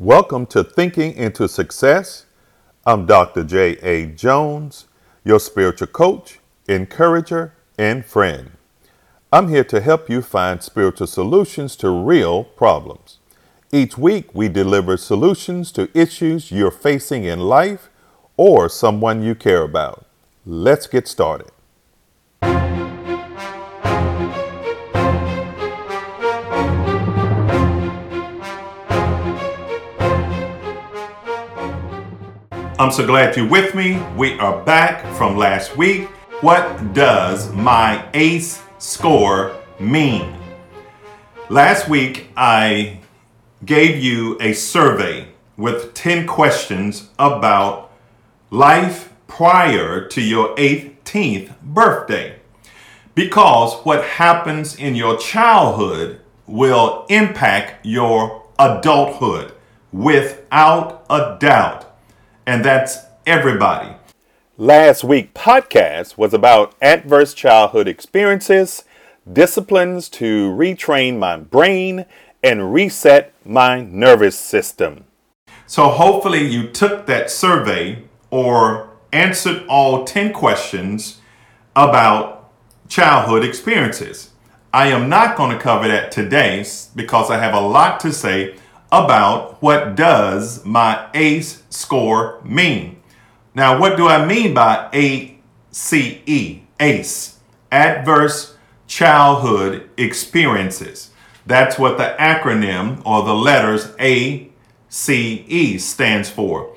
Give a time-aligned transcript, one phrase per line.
[0.00, 2.26] Welcome to Thinking into Success.
[2.86, 3.42] I'm Dr.
[3.42, 4.06] J.A.
[4.06, 4.86] Jones,
[5.24, 8.52] your spiritual coach, encourager, and friend.
[9.32, 13.18] I'm here to help you find spiritual solutions to real problems.
[13.72, 17.90] Each week, we deliver solutions to issues you're facing in life
[18.36, 20.06] or someone you care about.
[20.46, 21.50] Let's get started.
[32.80, 34.00] I'm so glad you're with me.
[34.16, 36.06] We are back from last week.
[36.42, 40.32] What does my ACE score mean?
[41.48, 43.00] Last week, I
[43.64, 47.90] gave you a survey with 10 questions about
[48.50, 52.38] life prior to your 18th birthday.
[53.16, 59.52] Because what happens in your childhood will impact your adulthood
[59.90, 61.87] without a doubt
[62.48, 63.94] and that's everybody.
[64.56, 68.84] Last week podcast was about adverse childhood experiences,
[69.30, 72.06] disciplines to retrain my brain
[72.42, 75.04] and reset my nervous system.
[75.66, 81.20] So hopefully you took that survey or answered all 10 questions
[81.76, 82.50] about
[82.88, 84.30] childhood experiences.
[84.72, 86.64] I am not going to cover that today
[86.96, 88.56] because I have a lot to say
[88.90, 93.00] about what does my ACE score mean.
[93.54, 95.34] Now, what do I mean by ACE?
[96.80, 97.38] ACE,
[97.70, 101.10] Adverse Childhood Experiences.
[101.46, 104.48] That's what the acronym or the letters ACE
[105.84, 106.74] stands for.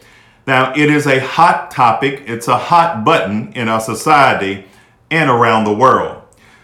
[0.48, 4.66] Now, it is a hot topic, it's a hot button in our society
[5.10, 6.22] and around the world.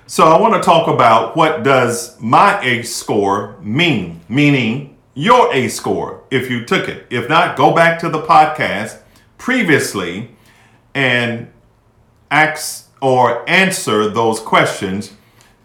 [0.08, 5.76] So I want to talk about what does my ACE score mean, meaning your ACE
[5.76, 7.08] score if you took it.
[7.10, 9.00] If not, go back to the podcast
[9.40, 10.30] previously
[10.94, 11.52] and
[12.30, 15.14] ask or answer those questions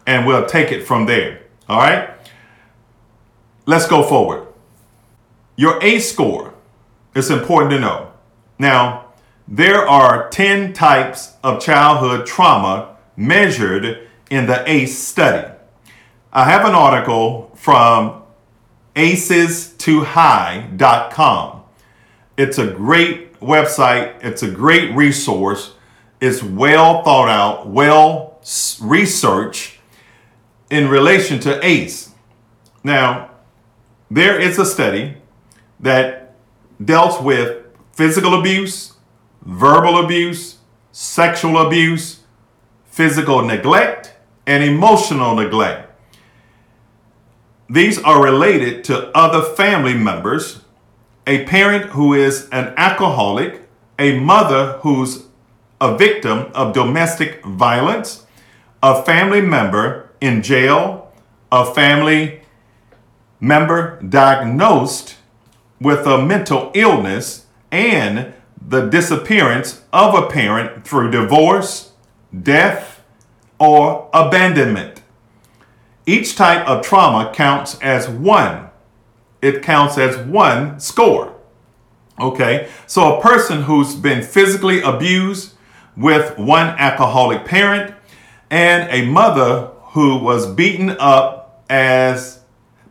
[0.06, 1.42] and we'll take it from there.
[1.68, 2.08] All right?
[3.66, 4.46] Let's go forward.
[5.56, 6.54] Your ACE score
[7.14, 8.10] is important to know.
[8.58, 9.12] Now,
[9.46, 15.46] there are 10 types of childhood trauma measured in the ACE study.
[16.32, 18.21] I have an article from
[18.94, 21.62] acestoohigh.com.
[22.36, 25.72] It's a great website, it's a great resource.
[26.20, 28.40] It's well thought out, well
[28.80, 29.78] researched
[30.70, 32.10] in relation to ACE.
[32.84, 33.30] Now,
[34.10, 35.16] there is a study
[35.80, 36.34] that
[36.82, 38.94] dealt with physical abuse,
[39.42, 40.58] verbal abuse,
[40.92, 42.20] sexual abuse,
[42.86, 44.14] physical neglect,
[44.46, 45.91] and emotional neglect.
[47.72, 50.60] These are related to other family members,
[51.26, 53.62] a parent who is an alcoholic,
[53.98, 55.24] a mother who's
[55.80, 58.26] a victim of domestic violence,
[58.82, 61.14] a family member in jail,
[61.50, 62.42] a family
[63.40, 65.16] member diagnosed
[65.80, 71.92] with a mental illness, and the disappearance of a parent through divorce,
[72.38, 73.02] death,
[73.58, 75.01] or abandonment.
[76.04, 78.70] Each type of trauma counts as one.
[79.40, 81.34] It counts as one score.
[82.20, 85.54] Okay, so a person who's been physically abused
[85.96, 87.94] with one alcoholic parent
[88.50, 92.40] and a mother who was beaten up as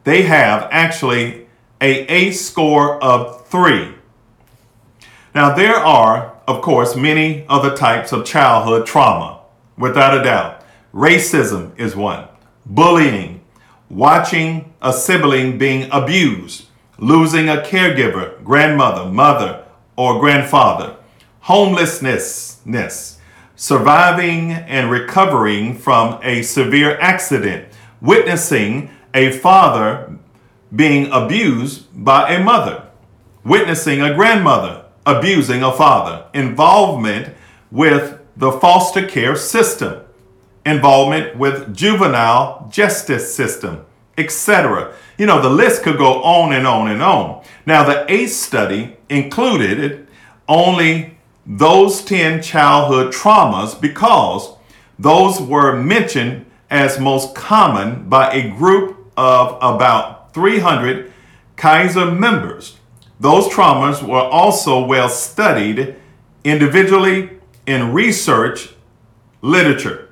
[0.04, 1.48] they have actually
[1.80, 3.94] a ACE score of three.
[5.34, 9.42] Now, there are, of course, many other types of childhood trauma,
[9.78, 10.64] without a doubt.
[10.94, 12.28] Racism is one
[12.74, 13.42] bullying,
[13.90, 16.68] watching a sibling being abused,
[16.98, 19.66] losing a caregiver, grandmother, mother,
[19.98, 20.96] or grandfather,
[21.42, 22.62] homelessness,
[23.56, 27.68] surviving and recovering from a severe accident,
[28.02, 30.18] witnessing a father
[30.74, 32.88] being abused by a mother,
[33.44, 37.36] witnessing a grandmother abusing a father, involvement
[37.72, 40.01] with the foster care system
[40.66, 43.86] involvement with juvenile justice system,
[44.18, 44.94] etc.
[45.18, 47.44] You know, the list could go on and on and on.
[47.66, 50.08] Now, the ACE study included
[50.48, 54.54] only those 10 childhood traumas because
[55.00, 61.12] those were mentioned as most common by a group of about 300
[61.56, 62.78] Kaiser members.
[63.20, 65.96] Those traumas were also well studied
[66.44, 67.30] individually
[67.66, 68.74] in research
[69.42, 70.10] literature.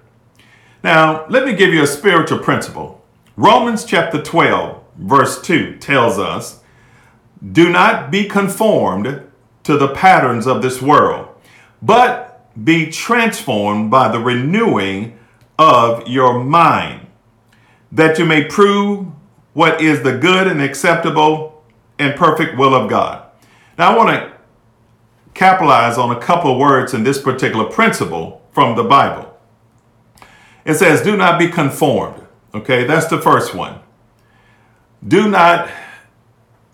[0.84, 3.04] Now, let me give you a spiritual principle.
[3.36, 6.62] Romans chapter 12, verse 2 tells us
[7.52, 9.24] Do not be conformed
[9.64, 11.28] to the patterns of this world,
[11.82, 15.20] but be transformed by the renewing
[15.58, 17.08] of your mind,
[17.92, 19.08] that you may prove
[19.54, 21.62] what is the good and acceptable
[21.98, 23.26] and perfect will of God.
[23.78, 24.34] Now, I want to
[25.34, 29.29] capitalize on a couple of words in this particular principle from the Bible.
[30.70, 32.28] It says, Do not be conformed.
[32.54, 33.80] Okay, that's the first one.
[35.06, 35.68] Do not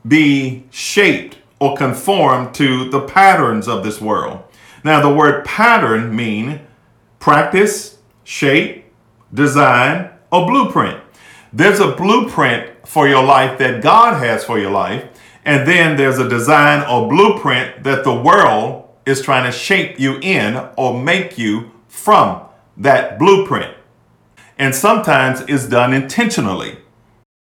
[0.05, 4.43] be shaped or conformed to the patterns of this world.
[4.83, 6.59] Now, the word pattern mean
[7.19, 8.83] practice, shape,
[9.33, 10.99] design, or blueprint.
[11.53, 15.05] There's a blueprint for your life that God has for your life,
[15.45, 20.19] and then there's a design or blueprint that the world is trying to shape you
[20.19, 22.41] in or make you from
[22.75, 23.74] that blueprint.
[24.57, 26.77] And sometimes it's done intentionally.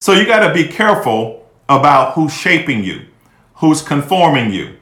[0.02, 3.06] So you got to be careful about who's shaping you,
[3.56, 4.78] who's conforming you,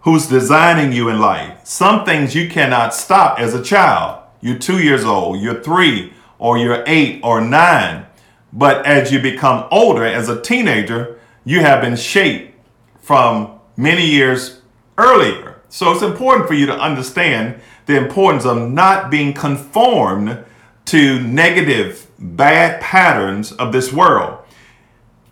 [0.00, 1.64] who's designing you in life.
[1.64, 4.22] Some things you cannot stop as a child.
[4.40, 8.06] You're two years old, you're three, or you're eight or nine.
[8.52, 12.54] But as you become older, as a teenager, you have been shaped
[13.00, 14.60] from many years
[14.96, 15.60] earlier.
[15.68, 20.44] So it's important for you to understand the importance of not being conformed
[20.88, 24.38] to negative, bad patterns of this world.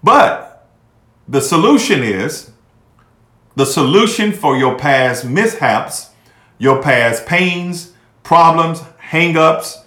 [0.03, 0.69] But
[1.27, 2.51] the solution is
[3.55, 6.11] the solution for your past mishaps,
[6.59, 7.93] your past pains,
[8.23, 8.81] problems,
[9.11, 9.85] hangups,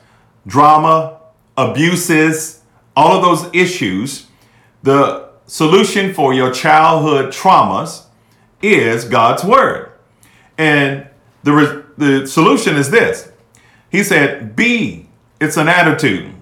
[0.47, 1.19] drama,
[1.55, 2.61] abuses,
[2.95, 4.27] all of those issues,
[4.81, 8.05] the solution for your childhood traumas
[8.61, 9.91] is God's Word.
[10.57, 11.07] And
[11.43, 13.31] the, the solution is this
[13.91, 15.08] He said, Be,
[15.39, 16.33] it's an attitude,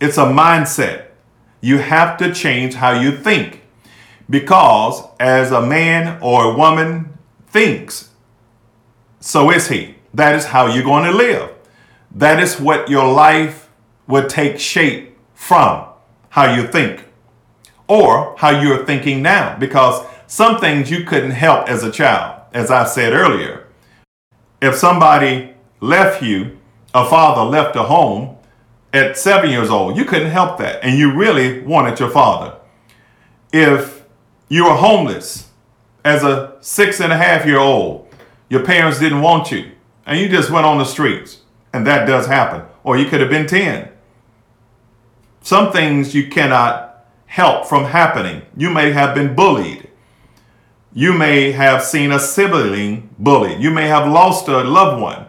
[0.00, 1.08] it's a mindset.
[1.60, 3.62] You have to change how you think.
[4.28, 7.16] Because as a man or a woman
[7.48, 8.10] thinks,
[9.20, 9.96] so is he.
[10.14, 11.50] That is how you're going to live.
[12.10, 13.68] That is what your life
[14.06, 15.86] would take shape from
[16.30, 17.04] how you think
[17.88, 19.56] or how you're thinking now.
[19.58, 23.66] Because some things you couldn't help as a child, as I said earlier.
[24.60, 26.58] If somebody left you,
[26.94, 28.35] a father left a home
[28.92, 30.82] at seven years old, you couldn't help that.
[30.82, 32.56] And you really wanted your father.
[33.52, 34.04] If
[34.48, 35.50] you were homeless
[36.04, 38.08] as a six and a half year old,
[38.48, 39.72] your parents didn't want you,
[40.06, 41.40] and you just went on the streets,
[41.72, 42.62] and that does happen.
[42.84, 43.90] Or you could have been 10.
[45.42, 48.42] Some things you cannot help from happening.
[48.56, 49.88] You may have been bullied.
[50.92, 53.60] You may have seen a sibling bullied.
[53.60, 55.26] You may have lost a loved one.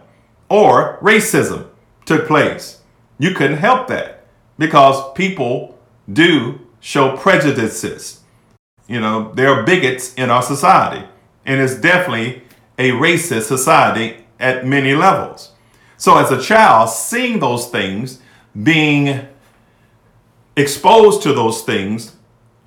[0.48, 1.68] Or racism
[2.06, 2.77] took place.
[3.18, 4.24] You couldn't help that
[4.58, 5.78] because people
[6.12, 8.20] do show prejudices.
[8.86, 11.06] You know, there are bigots in our society,
[11.44, 12.42] and it's definitely
[12.78, 15.52] a racist society at many levels.
[15.96, 18.20] So, as a child, seeing those things,
[18.62, 19.26] being
[20.56, 22.14] exposed to those things,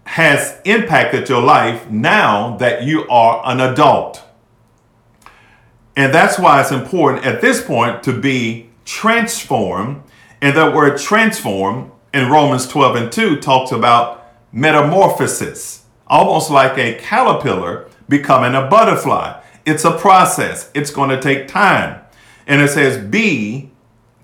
[0.03, 4.21] has impacted your life now that you are an adult.
[5.95, 10.03] And that's why it's important at this point to be transformed.
[10.41, 16.95] And that word transform in Romans 12 and 2 talks about metamorphosis, almost like a
[16.95, 19.41] caterpillar becoming a butterfly.
[19.65, 22.01] It's a process, it's going to take time.
[22.47, 23.69] And it says, be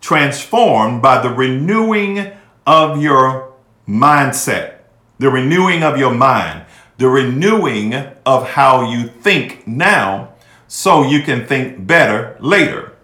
[0.01, 2.31] transformed by the renewing
[2.65, 3.53] of your
[3.87, 4.77] mindset
[5.19, 6.65] the renewing of your mind,
[6.97, 7.93] the renewing
[8.25, 10.33] of how you think now
[10.67, 12.96] so you can think better later.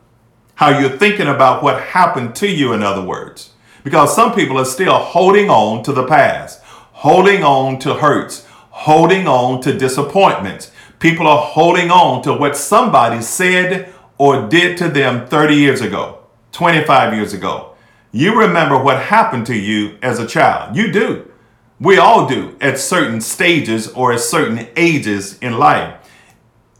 [0.64, 3.52] How you're thinking about what happened to you, in other words.
[3.84, 9.28] Because some people are still holding on to the past, holding on to hurts, holding
[9.28, 10.72] on to disappointments.
[11.00, 16.20] People are holding on to what somebody said or did to them 30 years ago,
[16.54, 17.76] 25 years ago.
[18.14, 20.78] You remember what happened to you as a child.
[20.78, 21.30] You do.
[21.78, 25.94] We all do at certain stages or at certain ages in life.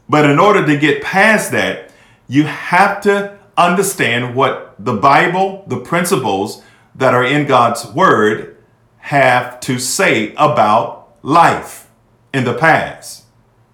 [0.08, 1.90] But in order to get past that,
[2.26, 6.62] you have to understand what the Bible, the principles
[6.94, 8.56] that are in God's Word,
[8.98, 11.90] have to say about life
[12.32, 13.24] in the past.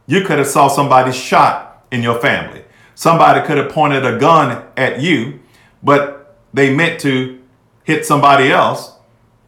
[0.07, 2.65] You could have saw somebody shot in your family.
[2.95, 5.41] Somebody could have pointed a gun at you,
[5.83, 7.41] but they meant to
[7.85, 8.93] hit somebody else,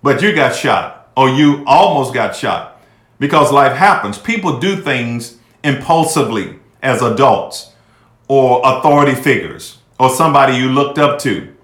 [0.02, 2.80] but you got shot or you almost got shot
[3.18, 4.18] because life happens.
[4.18, 7.72] People do things impulsively as adults
[8.28, 11.54] or authority figures or somebody you looked up to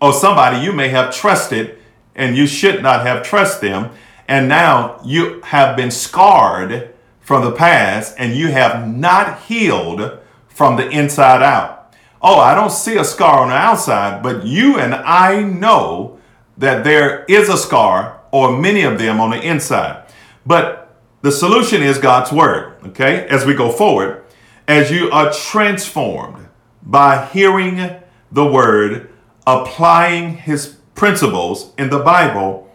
[0.00, 1.78] or somebody you may have trusted
[2.14, 3.90] and you should not have trusted them.
[4.28, 10.18] And now you have been scarred from the past and you have not healed
[10.48, 11.94] from the inside out.
[12.22, 16.18] Oh, I don't see a scar on the outside, but you and I know
[16.58, 20.04] that there is a scar or many of them on the inside.
[20.44, 23.26] But the solution is God's word, okay?
[23.28, 24.24] As we go forward,
[24.68, 26.48] as you are transformed
[26.82, 28.00] by hearing
[28.32, 29.10] the word,
[29.46, 32.70] applying his principles in the Bible,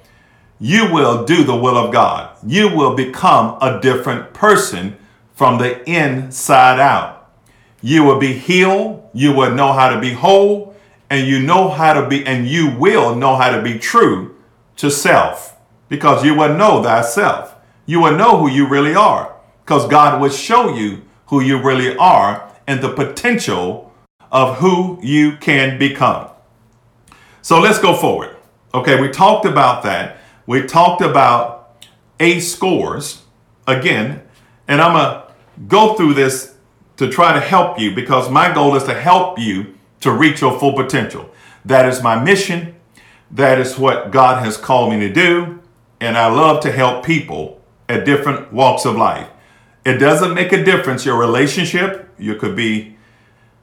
[0.60, 2.38] you will do the will of God.
[2.46, 4.98] You will become a different person
[5.34, 7.30] from the inside out.
[7.82, 10.76] You will be healed, you will know how to be whole,
[11.10, 14.36] and you know how to be and you will know how to be true
[14.78, 15.58] to self
[15.88, 17.56] because you will know thyself.
[17.86, 21.96] You will know who you really are because God will show you who you really
[21.98, 23.85] are and the potential
[24.32, 26.30] of who you can become.
[27.42, 28.36] So let's go forward.
[28.74, 30.18] Okay, we talked about that.
[30.48, 31.86] We talked about
[32.20, 33.24] ACE scores
[33.68, 34.22] again,
[34.68, 36.56] and I'm going to go through this
[36.98, 40.60] to try to help you because my goal is to help you to reach your
[40.60, 41.30] full potential.
[41.64, 42.76] That is my mission.
[43.32, 45.62] That is what God has called me to do.
[46.00, 49.30] And I love to help people at different walks of life.
[49.86, 52.10] It doesn't make a difference your relationship.
[52.18, 52.95] You could be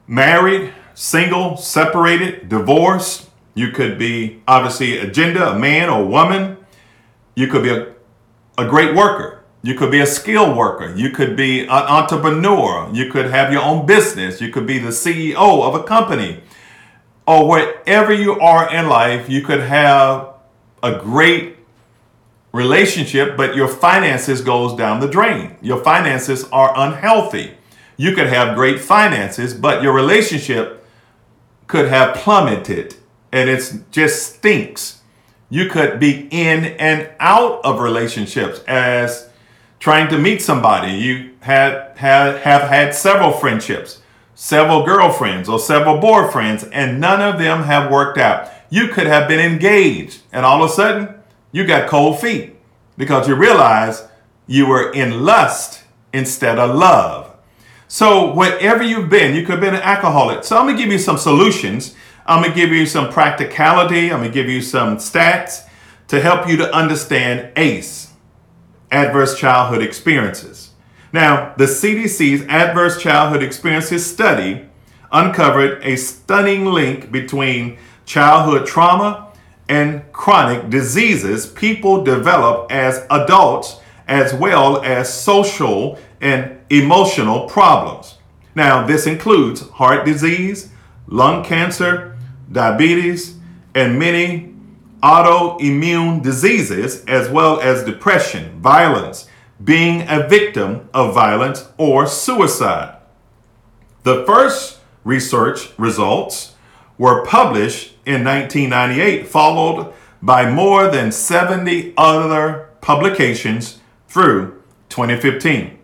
[0.07, 3.29] married, single, separated, divorced.
[3.55, 6.57] You could be obviously a gender, a man or a woman.
[7.35, 7.93] You could be a,
[8.57, 9.43] a great worker.
[9.61, 10.93] You could be a skilled worker.
[10.93, 12.89] You could be an entrepreneur.
[12.93, 14.41] You could have your own business.
[14.41, 16.43] You could be the CEO of a company.
[17.25, 20.33] Or wherever you are in life, you could have
[20.83, 21.55] a great
[22.51, 25.55] relationship, but your finances goes down the drain.
[25.61, 27.53] Your finances are unhealthy.
[27.97, 30.85] You could have great finances, but your relationship
[31.67, 32.95] could have plummeted
[33.33, 35.01] and it just stinks.
[35.49, 39.27] You could be in and out of relationships as
[39.79, 40.93] trying to meet somebody.
[40.93, 44.01] You had, had have had several friendships,
[44.35, 48.49] several girlfriends or several boyfriends, and none of them have worked out.
[48.69, 51.15] You could have been engaged, and all of a sudden
[51.51, 52.55] you got cold feet
[52.97, 54.07] because you realize
[54.45, 55.83] you were in lust
[56.13, 57.32] instead of love.
[57.93, 60.43] So, wherever you've been, you could have been an alcoholic.
[60.43, 61.93] So, I'm to give you some solutions.
[62.25, 64.11] I'm to give you some practicality.
[64.11, 65.67] I'm to give you some stats
[66.07, 68.11] to help you to understand ACE,
[68.89, 70.71] Adverse Childhood Experiences.
[71.11, 74.67] Now, the CDC's Adverse Childhood Experiences study
[75.11, 79.31] uncovered a stunning link between childhood trauma
[79.69, 88.17] and chronic diseases people develop as adults, as well as social and emotional problems.
[88.55, 90.69] Now, this includes heart disease,
[91.07, 92.17] lung cancer,
[92.51, 93.37] diabetes,
[93.73, 94.53] and many
[95.01, 99.27] autoimmune diseases, as well as depression, violence,
[99.63, 102.97] being a victim of violence, or suicide.
[104.03, 106.55] The first research results
[106.97, 115.79] were published in 1998, followed by more than 70 other publications through 2015.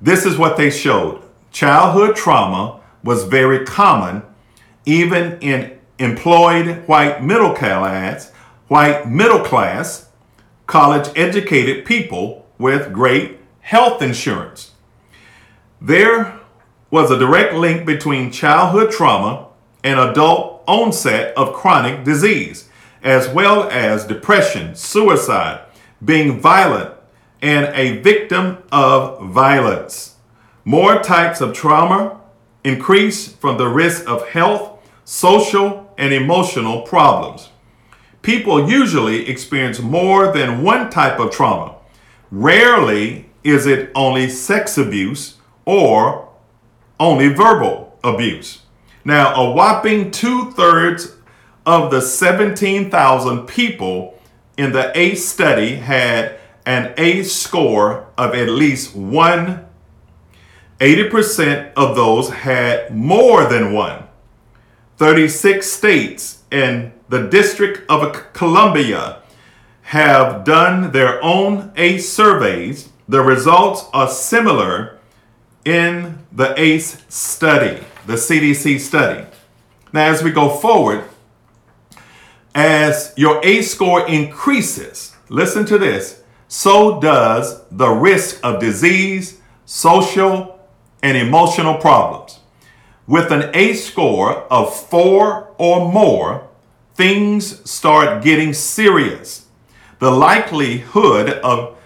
[0.00, 1.22] This is what they showed.
[1.50, 4.22] Childhood trauma was very common
[4.86, 8.30] even in employed white middle class,
[8.68, 10.10] white middle class,
[10.66, 14.72] college educated people with great health insurance.
[15.80, 16.38] There
[16.90, 19.48] was a direct link between childhood trauma
[19.82, 22.68] and adult onset of chronic disease,
[23.02, 25.60] as well as depression, suicide,
[26.04, 26.93] being violent,
[27.44, 30.16] and a victim of violence.
[30.64, 32.18] More types of trauma
[32.64, 37.50] increase from the risk of health, social, and emotional problems.
[38.22, 41.74] People usually experience more than one type of trauma.
[42.30, 45.36] Rarely is it only sex abuse
[45.66, 46.30] or
[46.98, 48.62] only verbal abuse.
[49.04, 51.14] Now, a whopping two thirds
[51.66, 54.18] of the 17,000 people
[54.56, 59.66] in the ACE study had an ACE score of at least one.
[60.80, 64.04] 80% of those had more than one.
[64.96, 69.20] 36 states and the District of Columbia
[69.82, 72.88] have done their own ACE surveys.
[73.08, 74.98] The results are similar
[75.64, 79.26] in the ACE study, the CDC study.
[79.92, 81.04] Now, as we go forward,
[82.54, 86.23] as your ACE score increases, listen to this,
[86.54, 90.60] so does the risk of disease, social,
[91.02, 92.38] and emotional problems.
[93.08, 96.46] With an ACE score of four or more,
[96.94, 99.48] things start getting serious.
[99.98, 101.76] The likelihood of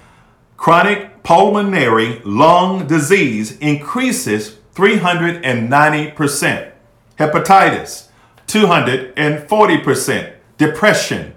[0.59, 6.73] chronic pulmonary lung disease increases 390%.
[7.19, 8.09] Hepatitis,
[8.47, 10.33] 240%.
[10.59, 11.35] Depression,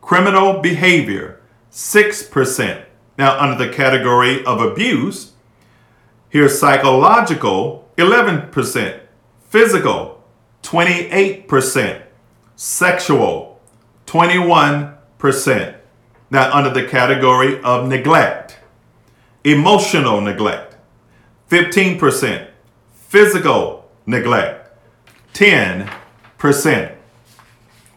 [0.00, 1.40] criminal behavior,
[1.70, 2.84] 6%.
[3.18, 5.29] Now, under the category of abuse,
[6.30, 9.00] here's psychological, 11%,
[9.48, 10.24] physical,
[10.62, 12.02] 28%,
[12.56, 13.60] sexual,
[14.06, 15.76] 21%.
[16.30, 18.58] Now, under the category of neglect,
[19.44, 20.76] emotional neglect,
[21.50, 22.48] 15%,
[22.92, 24.70] physical neglect,
[25.34, 26.94] 10%.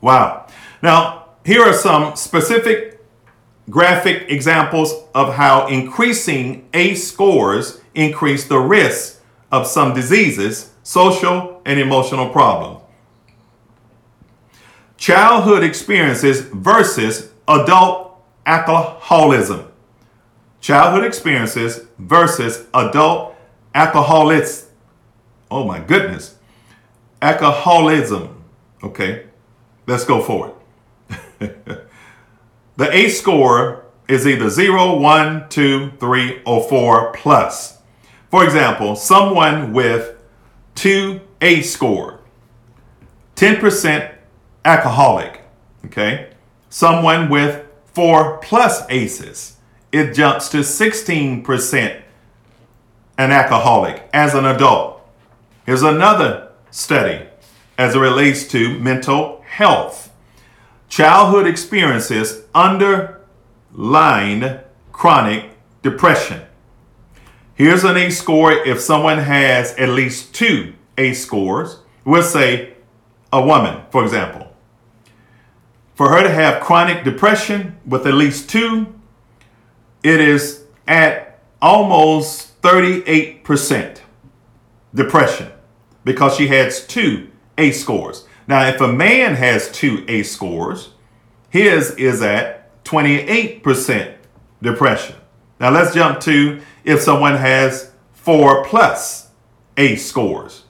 [0.02, 0.48] Wow.
[0.82, 2.93] Now, here are some specific
[3.70, 11.80] graphic examples of how increasing ACE scores increase the risk of some diseases, social and
[11.80, 12.82] emotional problems.
[14.98, 19.68] Childhood experiences versus adult alcoholism.
[20.62, 23.36] Childhood experiences versus adult
[23.76, 24.70] alcoholism.
[25.52, 26.36] Oh my goodness.
[27.22, 28.44] Alcoholism.
[28.82, 29.28] Okay,
[29.88, 30.56] let's go for
[31.40, 31.80] it.
[32.76, 37.78] the ACE score is either 0, 1, 2, 3, or 4 plus.
[38.30, 40.18] For example, someone with
[40.76, 42.20] 2 ACE score,
[43.36, 44.16] 10%
[44.66, 45.42] alcoholic,
[45.86, 46.34] okay?
[46.70, 49.58] Someone with 4 plus ACEs,
[49.92, 52.02] it jumps to 16%
[53.18, 55.02] an alcoholic as an adult.
[55.66, 57.28] Here's another study
[57.78, 60.12] as it relates to mental health.
[60.94, 63.00] Childhood experiences underline
[64.92, 65.50] chronic
[65.82, 66.44] depression.
[67.56, 71.80] Here's an ACE score if someone has at least two ACE scores.
[72.06, 72.74] We'll say
[73.32, 74.56] a woman, for example.
[75.96, 78.94] For her to have chronic depression with at least two,
[80.04, 83.98] it is at almost 38%
[84.94, 85.52] depression
[86.06, 88.28] because she has two ACE scores.
[88.48, 90.94] Now, if a man has two ACE scores,
[91.50, 94.16] his is at 28%
[94.62, 95.16] depression.
[95.60, 99.30] Now, let's jump to if someone has four plus
[99.78, 100.64] ACE scores.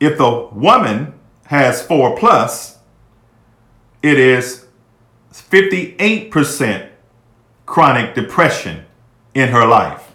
[0.00, 1.14] If the woman
[1.46, 2.78] has four plus,
[4.02, 4.66] it is
[5.32, 6.88] 58%
[7.66, 8.84] chronic depression
[9.34, 10.12] in her life.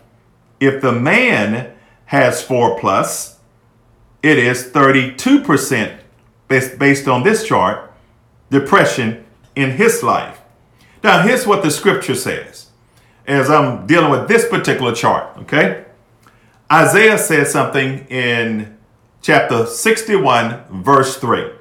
[0.60, 1.73] If the man
[2.06, 3.39] has four plus,
[4.21, 6.00] it is 32%
[6.48, 7.92] based, based on this chart,
[8.50, 10.40] depression in his life.
[11.04, 12.68] Now, here's what the scripture says
[13.28, 15.86] as I'm dealing with this particular chart, okay?
[16.72, 18.78] Isaiah said something in
[19.22, 21.52] chapter 61, verse 3.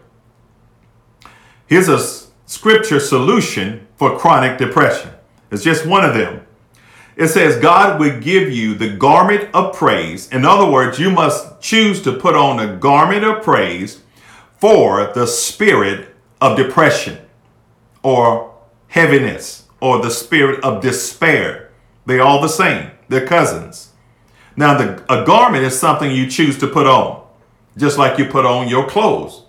[1.67, 1.99] Here's a
[2.47, 5.11] scripture solution for chronic depression.
[5.51, 6.47] It's just one of them.
[7.17, 10.31] It says, God will give you the garment of praise.
[10.31, 14.03] In other words, you must choose to put on a garment of praise
[14.67, 17.17] for the spirit of depression
[18.03, 18.53] or
[18.89, 21.71] heaviness or the spirit of despair.
[22.05, 23.93] They're all the same, they're cousins.
[24.57, 27.25] Now, the, a garment is something you choose to put on,
[27.77, 29.45] just like you put on your clothes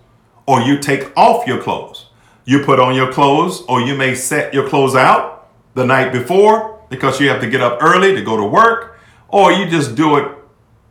[0.45, 2.11] or you take off your clothes.
[2.45, 6.79] You put on your clothes, or you may set your clothes out the night before
[6.89, 8.99] because you have to get up early to go to work,
[9.29, 10.31] or you just do it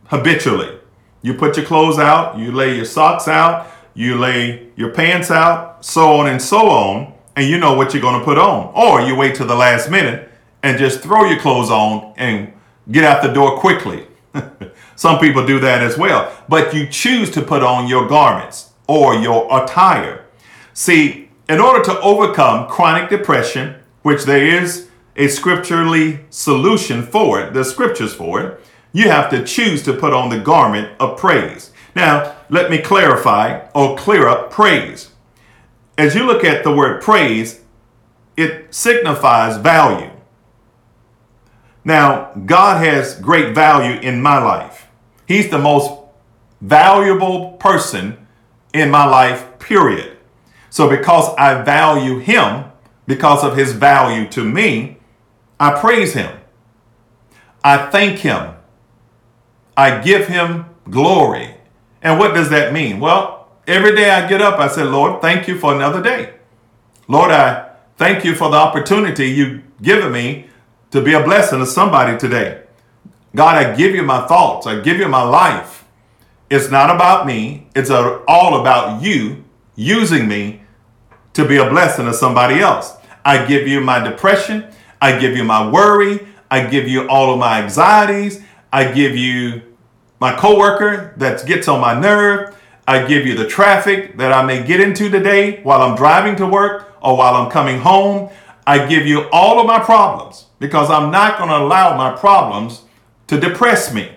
[0.07, 0.77] habitually.
[1.21, 5.83] You put your clothes out, you lay your socks out, you lay your pants out,
[5.83, 8.71] so on and so on, and you know what you're going to put on.
[8.75, 10.31] Or you wait till the last minute
[10.61, 12.53] and just throw your clothes on and
[12.91, 14.05] get out the door quickly.
[14.95, 16.31] Some people do that as well.
[16.47, 20.25] But you choose to put on your garments or your attire.
[20.73, 27.55] See, in order to overcome chronic depression, which there is a scripturally solution for it,
[27.55, 28.61] the scriptures for it.
[28.93, 31.71] You have to choose to put on the garment of praise.
[31.95, 35.11] Now, let me clarify or clear up praise.
[35.97, 37.61] As you look at the word praise,
[38.35, 40.11] it signifies value.
[41.83, 44.87] Now, God has great value in my life.
[45.25, 45.91] He's the most
[46.61, 48.27] valuable person
[48.73, 50.17] in my life, period.
[50.69, 52.65] So, because I value Him,
[53.07, 54.97] because of His value to me,
[55.59, 56.37] I praise Him.
[57.63, 58.53] I thank Him.
[59.75, 61.56] I give Him glory.
[62.07, 63.01] And what does that mean?
[63.01, 66.35] Well, every day I get up, I say, Lord, thank you for another day.
[67.09, 70.45] Lord, I thank you for the opportunity you've given me
[70.91, 72.63] to be a blessing to somebody today.
[73.35, 74.65] God, I give you my thoughts.
[74.65, 75.83] I give you my life.
[76.49, 77.67] It's not about me.
[77.75, 79.43] It's all about you
[79.75, 80.61] using me
[81.33, 82.95] to be a blessing to somebody else.
[83.25, 84.65] I give you my depression.
[85.01, 86.25] I give you my worry.
[86.49, 88.41] I give you all of my anxieties.
[88.71, 89.66] I give you
[90.19, 92.55] my coworker that gets on my nerve.
[92.87, 96.47] I give you the traffic that I may get into today while I'm driving to
[96.47, 98.29] work or while I'm coming home.
[98.65, 102.83] I give you all of my problems because I'm not going to allow my problems
[103.27, 104.11] to depress me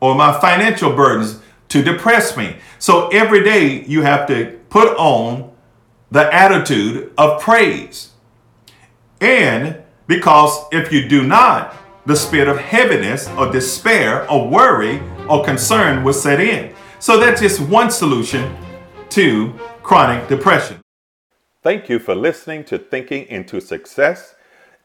[0.00, 2.56] or my financial burdens to depress me.
[2.78, 5.52] So every day you have to put on
[6.10, 8.10] the attitude of praise.
[9.20, 15.44] And because if you do not, the spirit of heaviness or despair or worry or
[15.44, 16.74] concern will set in.
[16.98, 18.56] So that's just one solution
[19.10, 20.80] to chronic depression.
[21.62, 24.34] Thank you for listening to Thinking into Success.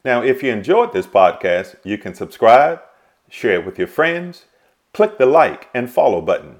[0.06, 2.82] Now, if you enjoyed this podcast, you can subscribe,
[3.30, 4.45] share it with your friends,
[4.93, 6.58] click the like and follow button,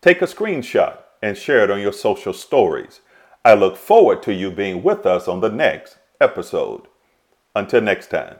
[0.00, 3.00] take a screenshot, and share it on your social stories.
[3.44, 6.86] I look forward to you being with us on the next episode.
[7.54, 8.36] Until next time.